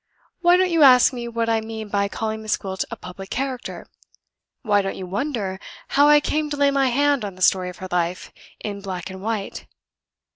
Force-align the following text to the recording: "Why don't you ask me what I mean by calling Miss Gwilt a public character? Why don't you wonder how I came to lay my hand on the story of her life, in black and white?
"Why 0.39 0.57
don't 0.57 0.71
you 0.71 0.81
ask 0.81 1.13
me 1.13 1.27
what 1.27 1.47
I 1.47 1.61
mean 1.61 1.87
by 1.89 2.07
calling 2.07 2.41
Miss 2.41 2.57
Gwilt 2.57 2.83
a 2.89 2.95
public 2.95 3.29
character? 3.29 3.85
Why 4.63 4.81
don't 4.81 4.95
you 4.95 5.05
wonder 5.05 5.59
how 5.89 6.07
I 6.07 6.19
came 6.19 6.49
to 6.49 6.57
lay 6.57 6.71
my 6.71 6.87
hand 6.87 7.23
on 7.23 7.35
the 7.35 7.43
story 7.43 7.69
of 7.69 7.77
her 7.77 7.87
life, 7.91 8.31
in 8.59 8.81
black 8.81 9.11
and 9.11 9.21
white? 9.21 9.67